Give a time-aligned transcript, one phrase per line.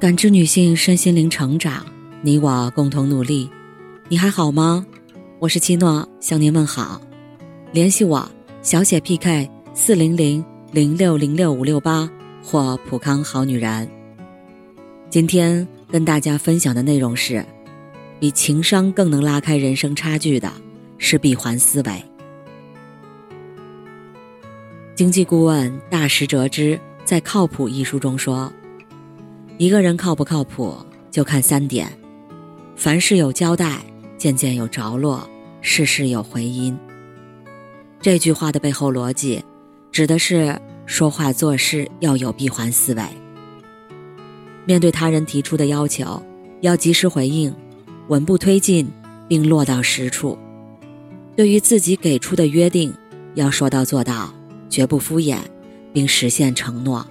[0.00, 1.86] 感知女性身心灵成长，
[2.20, 3.48] 你我共同努力。
[4.08, 4.84] 你还好吗？
[5.38, 7.00] 我是七诺，向您问好。
[7.72, 8.28] 联系我
[8.60, 12.10] 小写 PK 四零零零六零六五六八
[12.42, 13.88] 或普康好女人。
[15.08, 17.42] 今天跟大家分享的内容是，
[18.18, 20.52] 比情商更能拉开人生差距的
[20.98, 22.04] 是闭环思维。
[24.96, 28.52] 经济顾问大石哲之在《靠谱》一书中说。
[29.56, 30.76] 一个人靠不靠谱，
[31.12, 31.88] 就看三点：
[32.74, 33.78] 凡事有交代，
[34.18, 35.28] 件件有着落，
[35.60, 36.76] 事事有回音。
[38.00, 39.40] 这句话的背后逻辑，
[39.92, 43.02] 指的是说话做事要有闭环思维。
[44.66, 46.20] 面对他人提出的要求，
[46.62, 47.54] 要及时回应，
[48.08, 48.90] 稳步推进，
[49.28, 50.36] 并落到实处；
[51.36, 52.92] 对于自己给出的约定，
[53.34, 54.34] 要说到做到，
[54.68, 55.38] 绝不敷衍，
[55.92, 57.06] 并实现承诺。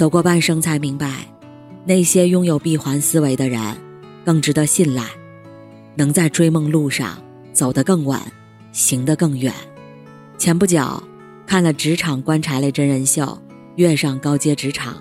[0.00, 1.26] 走过半生，才明白，
[1.84, 3.60] 那些拥有闭环思维的人，
[4.24, 5.04] 更值得信赖，
[5.94, 8.18] 能在追梦路上走得更稳，
[8.72, 9.52] 行得更远。
[10.38, 11.02] 前不久，
[11.46, 13.24] 看了职场观察类真人秀
[13.76, 14.94] 《跃上高阶职场》，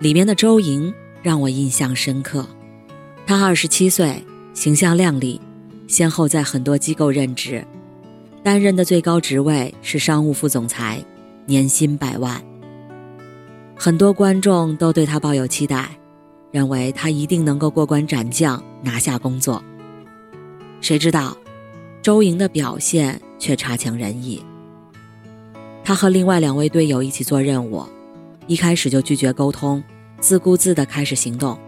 [0.00, 0.92] 里面的周莹
[1.22, 2.44] 让我印象深刻。
[3.28, 5.40] 她二十七岁，形象靓丽，
[5.86, 7.64] 先后在很多机构任职，
[8.42, 11.00] 担任的最高职位是商务副总裁，
[11.46, 12.42] 年薪百万。
[13.78, 15.90] 很多观众都对他抱有期待，
[16.50, 19.62] 认为他一定能够过关斩将拿下工作。
[20.80, 21.36] 谁知道，
[22.00, 24.42] 周莹的表现却差强人意。
[25.84, 27.84] 他和另外两位队友一起做任务，
[28.46, 29.84] 一开始就拒绝沟通，
[30.20, 31.58] 自顾自地开始行动。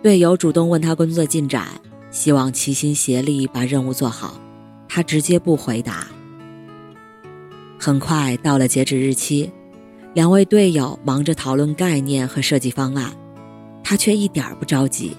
[0.00, 1.66] 队友主动问他工作进展，
[2.10, 4.38] 希望齐心协力把任务做好，
[4.88, 6.06] 他直接不回答。
[7.78, 9.50] 很快到了截止日期。
[10.14, 13.12] 两位队友忙着讨论概念和设计方案，
[13.82, 15.16] 他却一点儿不着急，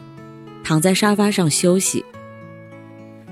[0.63, 2.03] 躺在沙发上休息。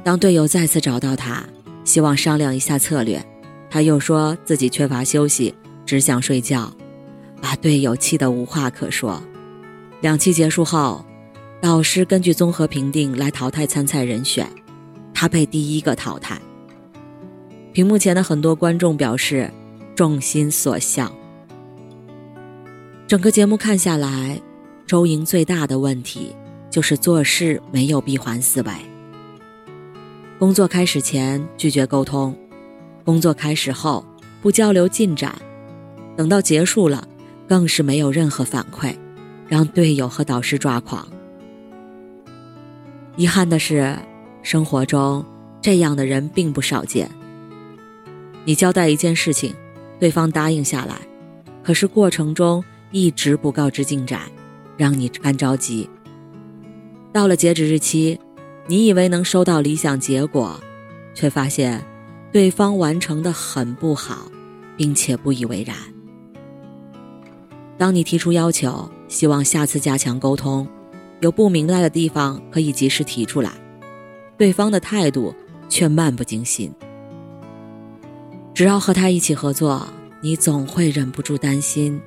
[0.04, 1.42] 当队友再次找到他，
[1.86, 3.26] 希望商量一下策略，
[3.70, 6.70] 他又说自己缺乏休息，只想睡觉，
[7.42, 9.24] 把队友气得无话可说。
[10.02, 11.06] 两期结束后，
[11.62, 14.46] 导师根据综合评定来淘汰参赛人选，
[15.14, 16.38] 他被第一个淘汰。
[17.72, 19.50] 屏幕前的很多观众表示，
[19.96, 21.10] 众心所向。
[23.14, 24.42] 整个节目看下来，
[24.88, 26.36] 周莹最大的问题
[26.72, 28.72] 就是做事没有闭环思维。
[30.40, 32.36] 工作开始前拒绝沟通，
[33.06, 34.04] 工作开始后
[34.42, 35.32] 不交流进展，
[36.18, 37.08] 等到结束了，
[37.48, 38.96] 更是没有任何反馈，
[39.48, 41.08] 让队友和导师抓狂。
[43.16, 43.96] 遗憾的是，
[44.42, 45.24] 生活中
[45.62, 47.08] 这样的人并不少见。
[48.44, 49.54] 你交代一件事情，
[50.00, 50.96] 对方答应下来，
[51.64, 52.66] 可是过程中。
[52.94, 54.22] 一直不告知进展，
[54.78, 55.90] 让你干着急。
[57.12, 58.20] 到了截止日期，
[58.68, 60.58] 你以为能收到理想结果，
[61.16, 61.84] 却发现
[62.32, 64.32] 对方完成的很不好，
[64.78, 65.76] 并且不以为然。
[67.80, 70.68] 当你提出要求，希望下次加强沟通，
[71.20, 73.52] 有不明白的地方可以及时提出来，
[74.38, 75.34] 对方的态度
[75.68, 76.72] 却漫不经心。
[78.54, 79.88] 只要和他一起合作，
[80.22, 82.00] 你总会忍不住担心。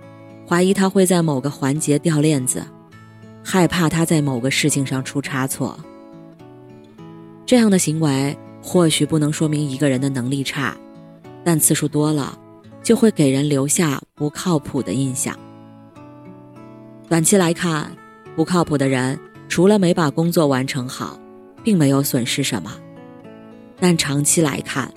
[0.49, 2.65] 怀疑他会在某个环节掉链子，
[3.43, 5.77] 害怕他在某个事情上出差错。
[7.45, 10.77] 这样的行为或许不能说明一个人的能力差，
[11.45, 12.39] 但次数多了，
[12.81, 15.37] 就会给人留下不靠谱的印象。
[17.09, 17.91] 短期来看，
[18.37, 19.19] 不靠谱的人
[19.49, 21.19] 除了没把工作完成好，
[21.65, 22.71] 并没有损失什么；
[23.81, 24.93] 但长期来看，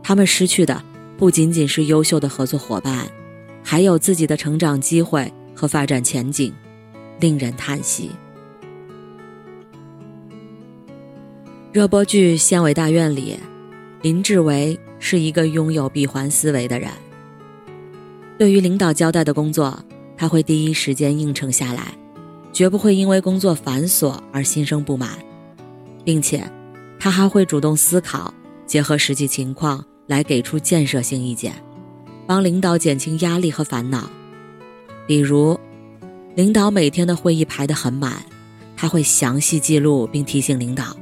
[0.00, 0.80] 他们失去的
[1.16, 3.08] 不仅仅是优秀的合作伙伴。
[3.62, 6.52] 还有自己的成长机会和发展前景，
[7.20, 8.10] 令人叹息。
[11.72, 13.38] 热播剧《县委大院》里，
[14.02, 16.90] 林志伟是一个拥有闭环思维的人。
[18.38, 19.82] 对于领导交代的工作，
[20.16, 21.94] 他会第一时间应承下来，
[22.52, 25.16] 绝不会因为工作繁琐而心生不满，
[26.04, 26.44] 并且
[26.98, 28.34] 他还会主动思考，
[28.66, 31.54] 结合实际情况来给出建设性意见。
[32.32, 34.08] 帮领导减轻压力和烦恼，
[35.06, 35.60] 比如，
[36.34, 38.24] 领导每天的会议排得很满，
[38.74, 40.96] 他会详细记录并提醒领导；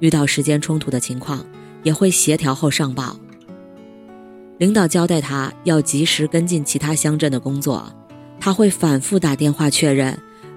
[0.00, 1.42] 遇到时间冲突的情况，
[1.82, 3.18] 也会协调后上报。
[4.58, 7.90] 领导交代他要及时跟进其他乡镇的工作，
[8.38, 10.14] 他会反复打电话确认，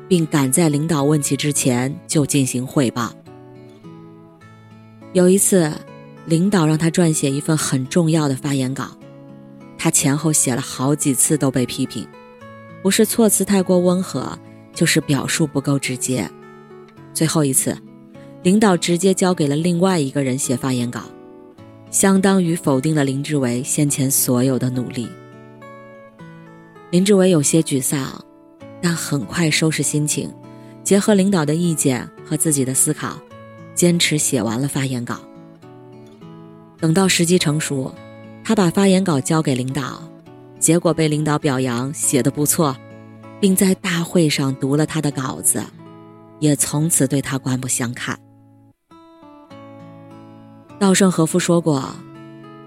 [0.10, 3.10] 并赶在领导问起之前就进行汇报。
[5.14, 5.72] 有一次，
[6.26, 8.90] 领导让他撰写一份很重要的发言稿。
[9.84, 12.08] 他前后写了好几次都被批评，
[12.82, 14.40] 不是措辞太过温和，
[14.74, 16.26] 就是表述不够直接。
[17.14, 17.78] 最后一次，
[18.44, 21.02] 领导直接交给了另外一个人写发言稿，
[21.92, 25.10] 相当于否定了林志伟先前所有的努力。
[26.90, 28.24] 林志伟有些沮丧，
[28.82, 30.34] 但很快收拾心情，
[30.82, 33.20] 结合领导的意见和自己的思考，
[33.76, 35.20] 坚持写完了发言稿。
[36.80, 37.94] 等到时机成熟，
[38.44, 40.04] 他把发言稿交给领导，
[40.60, 42.75] 结果被领导表扬写的不错，
[43.40, 45.63] 并在大会上读了他的稿子。
[46.40, 48.19] 也从此对他刮目相看。
[50.78, 51.95] 稻盛和夫说过：“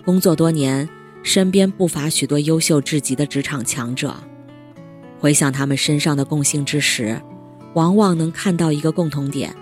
[0.03, 0.89] 工作多年，
[1.23, 4.15] 身边不乏许多优秀至极的职场强者。
[5.21, 7.21] 回想他们身上的共性之时，
[7.75, 9.55] 往往能看到一个共同点，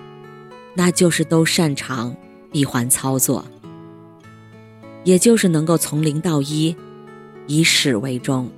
[0.75, 2.15] 那就是都擅长
[2.53, 3.45] 闭环操作，
[5.05, 6.75] 也就是能够从零到一，
[7.47, 8.51] 以始为终。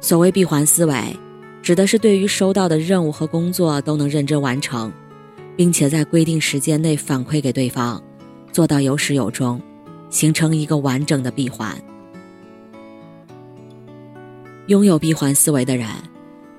[0.00, 0.94] 所谓闭环思维。”
[1.62, 4.92] 指的是对于收到的任务和工作都能认真完成，
[5.56, 8.00] 并且在规定时间内反馈给对方，
[8.52, 9.60] 做到有始有终，
[10.08, 11.76] 形成一个完整的闭环。
[14.68, 15.88] 拥有闭环思维的人，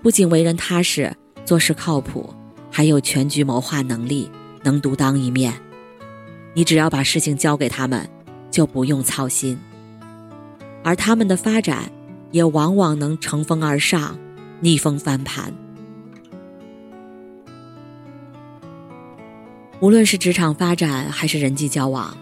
[0.03, 1.09] 不仅为人踏实、
[1.45, 2.33] 做事靠谱，
[2.69, 4.29] 还有全局谋划能力，
[4.61, 5.53] 能独当一面。
[6.53, 8.05] 你只要把事情交给他们，
[8.57, 9.55] 就不用操心。
[10.83, 11.91] 而他们的发展，
[12.31, 14.17] 也往往能乘风而上。
[14.61, 15.53] 逆风翻盘。
[19.79, 22.17] 无论是职场发展还是人际交往，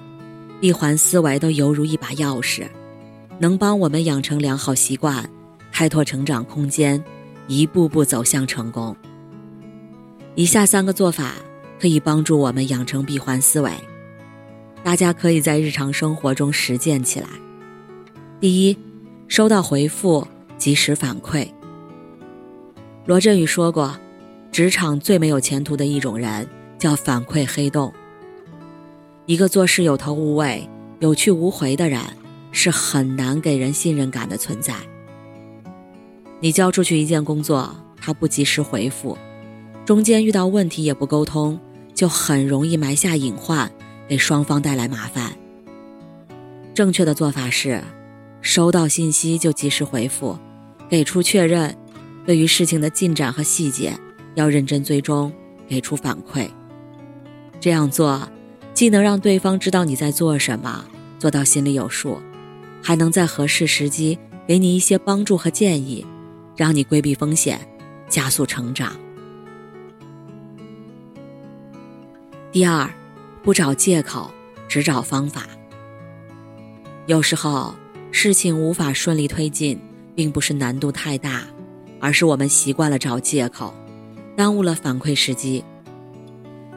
[0.60, 2.68] 闭环思维都犹如一把钥匙，
[3.40, 5.30] 能帮我们养成良好习惯，
[5.72, 7.02] 开拓成长空间，
[7.48, 8.94] 一步步走向成功。
[10.36, 11.32] 以下三个做法
[11.80, 13.72] 可以帮助我们养成闭环思维，
[14.86, 17.28] 大家可以在日常生活中实践起来。
[18.40, 18.78] 第一，
[19.28, 20.28] 收到回复
[20.60, 21.48] 及时反馈。
[23.08, 23.98] 罗振宇说过
[24.54, 26.48] ：“职场最没有前途的一种人
[26.78, 27.92] 叫反馈黑洞。
[29.26, 32.00] 一个做事有头无尾、有去无回的人，
[32.52, 34.76] 是很难给人信任感的存在。
[36.40, 39.18] 你交出去一件工作，他不及时回复，
[39.84, 41.60] 中间遇到问题也不沟通，
[41.96, 43.72] 就很容易埋下隐患，
[44.08, 45.32] 给双方带来麻烦。
[46.74, 47.82] 正确的做法是，
[48.42, 50.38] 收到信息就及时回复，
[50.90, 51.76] 给出确认。”
[52.26, 53.94] 对于事情的进展和细节，
[54.34, 55.32] 要认真追踪，
[55.68, 56.50] 给出反馈。
[57.60, 58.28] 这样做，
[58.74, 60.84] 既能让对方知道你在做什么，
[61.20, 62.20] 做到心里有数，
[62.82, 64.18] 还能在合适时机
[64.48, 66.04] 给你一些帮助和建议，
[66.58, 67.60] 让你规避风险，
[68.10, 68.94] 加速成长。
[72.52, 72.92] 第二，
[73.46, 74.32] 不找借口，
[74.68, 75.44] 只找方法。
[77.06, 77.76] 有时候，
[78.12, 79.80] 事情无法顺利推进，
[80.16, 81.44] 并不是难度太大。
[82.02, 83.74] 而是我们习惯了找借口，
[84.36, 85.64] 耽误了反馈时机。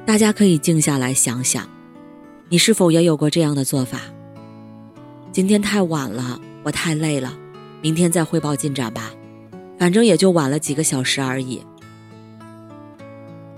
[0.07, 1.69] 大家可以静下来想想，
[2.49, 4.01] 你是否也有过这样的做法？
[5.33, 7.37] 今天太晚了，我太累了，
[7.83, 9.11] 明天再汇报进展吧，
[9.79, 11.63] 反正也就晚了几个小时而已。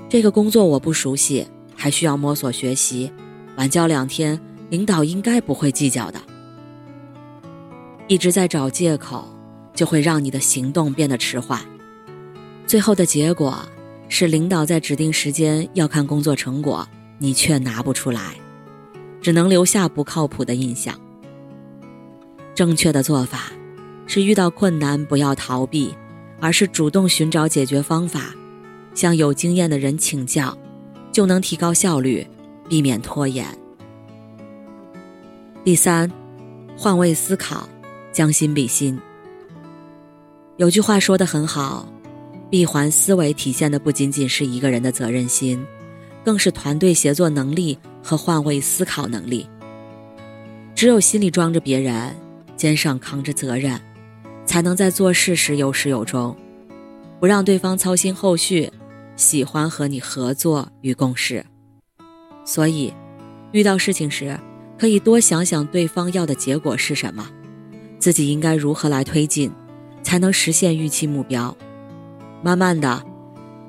[0.08, 1.46] 这个工作我不熟悉，
[1.80, 3.10] 还需要摸索学习，
[3.56, 4.38] 晚交两天，
[4.68, 6.20] 领导应该不会计较的。
[8.06, 9.26] 一直在找借口。
[9.72, 11.58] 就会让你的行动变得迟缓，
[12.66, 13.66] 最后的结果
[14.10, 18.34] 是领导在指定时间要看工作成果，你却拿不出来，
[19.22, 20.94] 只能留下不靠谱的印象。
[22.54, 23.44] 正确的做法
[24.06, 25.94] 是遇到困难不要逃避，
[26.40, 28.34] 而是主动寻找解决方法，
[28.94, 30.58] 向有经验的人请教，
[31.12, 32.26] 就能提高效率，
[32.68, 33.46] 避免拖延。
[35.64, 36.10] 第三，
[36.76, 37.68] 换位思考，
[38.12, 38.98] 将心比心。
[40.56, 41.88] 有句话说的很好，
[42.48, 45.64] 闭环思维体现的不仅仅是一个人的责任心，
[46.24, 49.46] 更是团队协作能力和换位思考能力。
[50.74, 52.14] 只有心里装着别人，
[52.56, 53.78] 肩上扛着责任，
[54.46, 56.34] 才能在做事时有始有终，
[57.18, 58.70] 不让对方操心后续，
[59.20, 61.44] 喜欢和你合作与共事。
[62.44, 62.92] 所以，
[63.52, 64.40] 遇到事情时，
[64.78, 67.28] 可以多想想对方要的结果是什么，
[67.98, 69.52] 自己应该如何来推进。
[70.02, 71.54] 才能实现预期目标。
[72.42, 73.04] 慢慢的，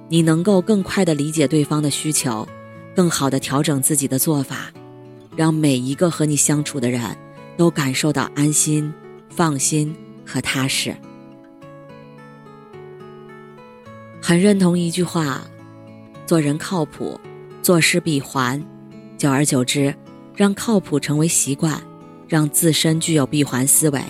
[0.07, 2.47] 你能够更快的理解对方的需求，
[2.95, 4.71] 更好的调整自己的做法，
[5.35, 7.01] 让每一个和你相处的人
[7.57, 8.91] 都感受到安心、
[9.29, 9.93] 放心
[10.25, 10.95] 和踏实。
[14.31, 15.41] 很认同一句话：
[16.25, 17.19] 做人靠谱，
[17.61, 18.63] 做事闭环。
[19.17, 19.93] 久而久之，
[20.33, 21.83] 让靠谱成为习惯，
[22.29, 24.01] 让自身具有闭环思维。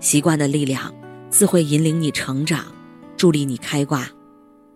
[0.00, 0.92] 习惯的力量。
[1.30, 2.66] 自会引领你成长，
[3.16, 4.06] 助力你开挂，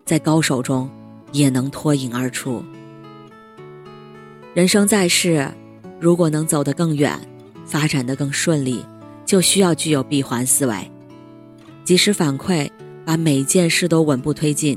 [0.06, 0.88] 在高手中
[1.32, 2.64] 也能脱颖而出。
[4.54, 5.46] 人生在世，
[6.00, 7.12] 如果能走得更远，
[7.66, 8.82] 发展得更顺利，
[9.26, 10.90] 就需要具有闭环思维，
[11.84, 12.70] 及时反馈，
[13.06, 14.76] 把每件事都稳步推进，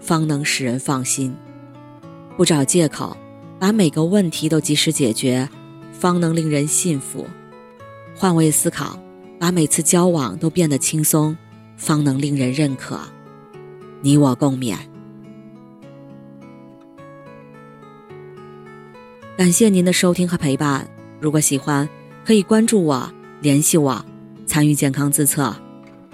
[0.00, 1.30] 方能使人放心；
[2.34, 3.14] 不找借口，
[3.60, 5.46] 把每个问题都及时解决，
[5.92, 7.26] 方能令人信服；
[8.14, 8.98] 换位思考，
[9.38, 11.36] 把每次交往都变得轻松，
[11.76, 12.98] 方能令人认可。
[14.00, 14.74] 你我共勉。
[19.36, 20.88] 感谢您的收听和陪伴。
[21.20, 21.86] 如果喜欢，
[22.24, 24.02] 可以关注我、联系我、
[24.46, 25.54] 参与健康自测。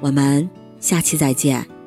[0.00, 0.50] 我们
[0.82, 1.81] 下期再见。